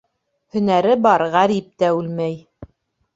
[0.55, 2.35] Һөнәре бар ғәрип тә үлмәй.